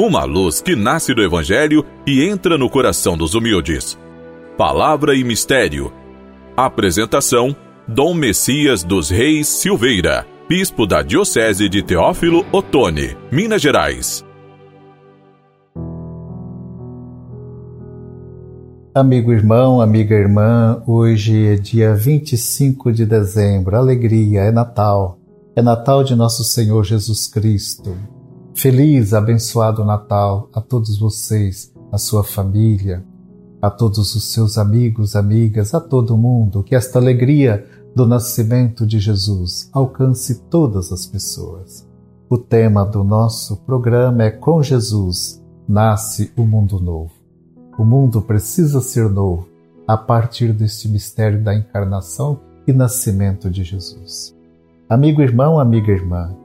[0.00, 3.98] uma luz que nasce do Evangelho e entra no coração dos humildes.
[4.56, 5.92] Palavra e Mistério.
[6.56, 7.54] Apresentação:
[7.86, 14.24] Dom Messias dos Reis Silveira, Bispo da Diocese de Teófilo Otoni, Minas Gerais.
[18.94, 25.18] Amigo irmão, amiga irmã, hoje é dia 25 de dezembro, alegria, é Natal.
[25.54, 27.94] É Natal de nosso Senhor Jesus Cristo.
[28.60, 33.02] Feliz, abençoado Natal a todos vocês, a sua família,
[33.62, 36.62] a todos os seus amigos, amigas, a todo mundo.
[36.62, 41.88] Que esta alegria do nascimento de Jesus alcance todas as pessoas.
[42.28, 47.12] O tema do nosso programa é Com Jesus nasce o mundo novo.
[47.78, 49.48] O mundo precisa ser novo
[49.88, 54.36] a partir deste mistério da encarnação e nascimento de Jesus.
[54.86, 56.36] Amigo irmão, amiga irmã,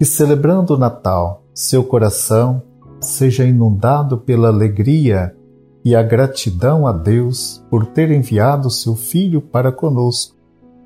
[0.00, 2.62] que celebrando o Natal seu coração
[3.02, 5.36] seja inundado pela alegria
[5.84, 10.34] e a gratidão a Deus por ter enviado seu Filho para conosco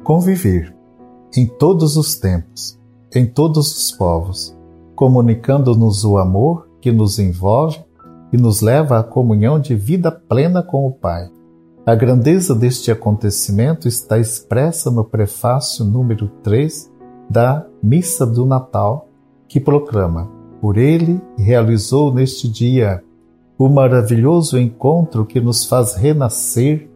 [0.02, 0.74] conviver
[1.36, 2.76] em todos os tempos,
[3.14, 4.58] em todos os povos,
[4.96, 7.78] comunicando-nos o amor que nos envolve
[8.32, 11.30] e nos leva à comunhão de vida plena com o Pai.
[11.86, 16.92] A grandeza deste acontecimento está expressa no prefácio número 3
[17.28, 19.08] da Missa do Natal,
[19.48, 20.28] que proclama:
[20.60, 23.02] por ele realizou neste dia
[23.58, 26.88] o maravilhoso encontro que nos faz renascer,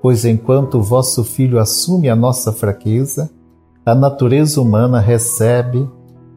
[0.00, 3.30] pois enquanto o vosso Filho assume a nossa fraqueza,
[3.84, 5.88] a natureza humana recebe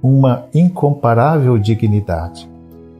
[0.02, 2.50] uma incomparável dignidade.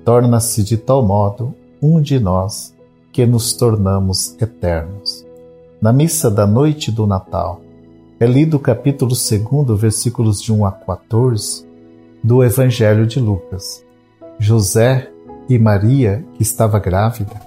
[0.04, 2.76] Torna-se de tal modo um de nós
[3.12, 5.26] que nos tornamos eternos.
[5.82, 7.62] Na missa da noite do Natal,
[8.20, 11.66] é lido o capítulo 2, versículos de 1 a 14,
[12.22, 13.86] do Evangelho de Lucas.
[14.38, 15.10] José
[15.48, 17.40] e Maria, que estava grávida,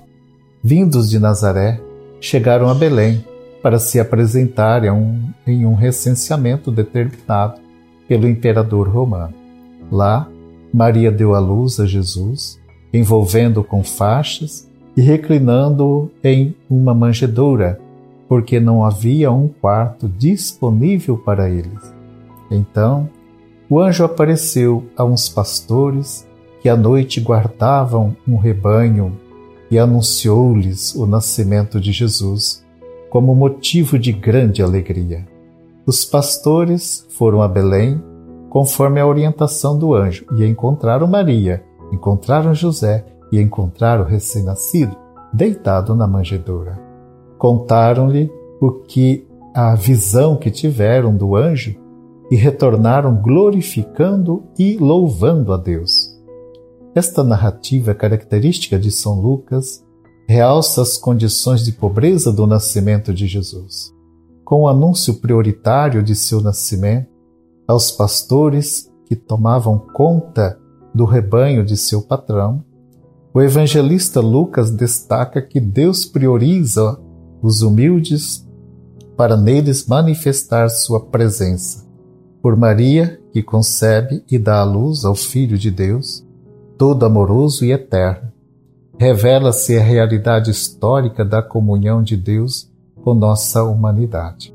[0.64, 1.78] vindos de Nazaré,
[2.20, 3.22] chegaram a Belém
[3.62, 7.60] para se apresentarem um, em um recenseamento determinado
[8.08, 9.34] pelo imperador romano.
[9.90, 10.26] Lá,
[10.72, 12.58] Maria deu à luz a Jesus,
[12.94, 14.66] envolvendo-o com faixas
[14.96, 17.78] e reclinando-o em uma manjedoura,
[18.32, 21.94] porque não havia um quarto disponível para eles.
[22.50, 23.06] Então,
[23.68, 26.26] o anjo apareceu a uns pastores
[26.62, 29.12] que à noite guardavam um rebanho
[29.70, 32.64] e anunciou-lhes o nascimento de Jesus
[33.10, 35.28] como motivo de grande alegria.
[35.84, 38.02] Os pastores foram a Belém
[38.48, 44.96] conforme a orientação do anjo e encontraram Maria, encontraram José e encontraram o recém-nascido
[45.34, 46.91] deitado na manjedoura.
[47.42, 48.30] Contaram-lhe
[48.60, 51.74] o que a visão que tiveram do anjo
[52.30, 56.16] e retornaram glorificando e louvando a Deus.
[56.94, 59.84] Esta narrativa característica de São Lucas
[60.28, 63.92] realça as condições de pobreza do nascimento de Jesus.
[64.44, 67.08] Com o anúncio prioritário de seu nascimento,
[67.66, 70.60] aos pastores que tomavam conta
[70.94, 72.64] do rebanho de seu patrão,
[73.34, 77.01] o evangelista Lucas destaca que Deus prioriza
[77.42, 78.46] os humildes
[79.16, 81.92] para neles manifestar sua presença
[82.42, 86.26] por Maria, que concebe e dá à luz ao Filho de Deus,
[86.76, 88.32] todo amoroso e eterno,
[88.98, 92.68] revela-se a realidade histórica da comunhão de Deus
[93.02, 94.52] com nossa humanidade.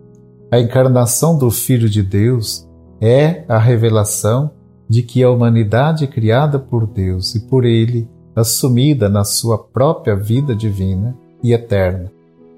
[0.51, 2.67] A encarnação do Filho de Deus
[2.99, 4.51] é a revelação
[4.89, 10.55] de que a humanidade criada por Deus e por Ele, assumida na sua própria vida
[10.55, 12.11] divina e eterna,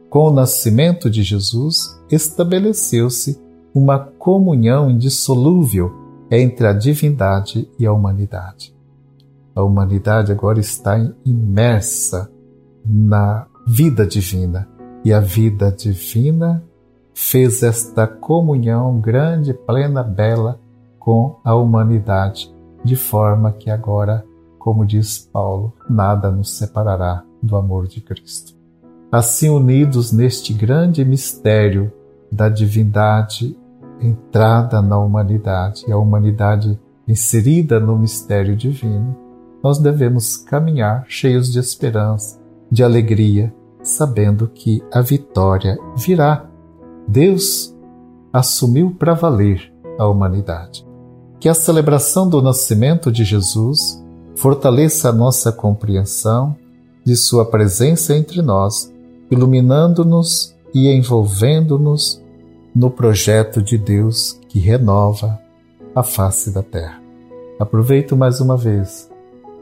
[0.10, 3.40] com o nascimento de Jesus, estabeleceu-se
[3.74, 5.92] uma comunhão indissolúvel
[6.32, 8.76] entre a divindade e a humanidade.
[9.56, 12.32] A humanidade agora está imersa
[12.86, 14.68] na vida divina
[15.04, 16.64] e a vida divina
[17.14, 20.60] fez esta comunhão grande, plena, bela
[20.98, 22.54] com a humanidade,
[22.84, 24.26] de forma que agora,
[24.58, 28.59] como diz Paulo, nada nos separará do amor de Cristo.
[29.12, 31.92] Assim, unidos neste grande mistério
[32.32, 33.58] da divindade
[34.00, 39.18] entrada na humanidade e a humanidade inserida no mistério divino,
[39.64, 42.40] nós devemos caminhar cheios de esperança,
[42.72, 46.46] de alegria, sabendo que a vitória virá.
[47.08, 47.76] Deus
[48.32, 50.88] assumiu para valer a humanidade.
[51.40, 54.04] Que a celebração do nascimento de Jesus
[54.36, 56.56] fortaleça a nossa compreensão
[57.04, 58.94] de Sua presença entre nós,
[59.32, 62.22] iluminando-nos e envolvendo-nos
[62.74, 65.40] no projeto de Deus que renova
[65.96, 67.02] a face da terra.
[67.60, 69.10] Aproveito mais uma vez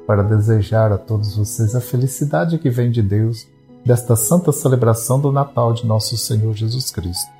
[0.05, 3.47] para desejar a todos vocês a felicidade que vem de Deus
[3.85, 7.31] desta santa celebração do Natal de nosso Senhor Jesus Cristo.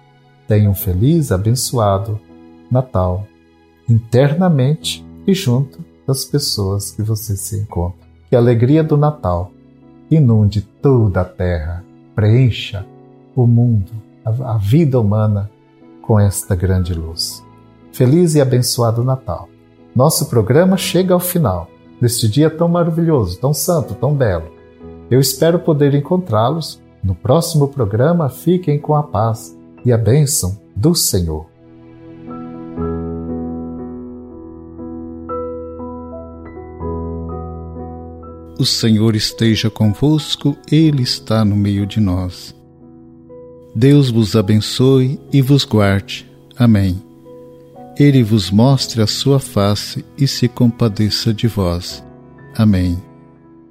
[0.47, 2.19] Tenham um feliz, abençoado
[2.71, 3.25] Natal,
[3.87, 8.07] internamente e junto das pessoas que você se encontra.
[8.29, 9.51] Que a alegria do Natal
[10.09, 11.83] inunde toda a terra,
[12.17, 12.83] preencha
[13.35, 13.91] o mundo,
[14.25, 15.51] a vida humana
[16.01, 17.45] com esta grande luz.
[17.91, 19.47] Feliz e abençoado Natal.
[19.95, 21.69] Nosso programa chega ao final
[22.01, 24.47] deste dia tão maravilhoso, tão santo, tão belo.
[25.11, 28.29] Eu espero poder encontrá-los no próximo programa.
[28.29, 29.55] Fiquem com a paz
[29.85, 31.45] e a bênção do Senhor.
[38.59, 42.55] O Senhor esteja convosco, Ele está no meio de nós.
[43.75, 46.27] Deus vos abençoe e vos guarde.
[46.57, 47.07] Amém
[47.99, 52.03] ele vos mostre a sua face e se compadeça de vós.
[52.55, 53.01] Amém.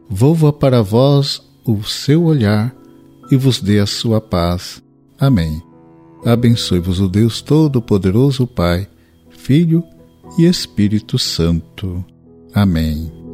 [0.08, 2.74] Volva para vós o seu olhar
[3.30, 4.82] e vos dê a sua paz.
[5.18, 5.62] Amém.
[6.24, 8.88] Abençoe-vos o Deus Todo-Poderoso, Pai,
[9.30, 9.84] Filho
[10.36, 12.04] e Espírito Santo.
[12.52, 13.25] Amém.